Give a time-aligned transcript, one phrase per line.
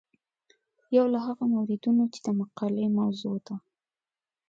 [0.97, 3.55] یو له هغو موردونو چې د مقالې موضوع ده.